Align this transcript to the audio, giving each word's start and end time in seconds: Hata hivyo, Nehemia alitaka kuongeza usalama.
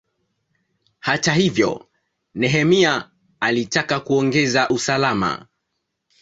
Hata 0.99 1.33
hivyo, 1.33 1.89
Nehemia 2.35 3.11
alitaka 3.39 3.99
kuongeza 3.99 4.69
usalama. 4.69 5.47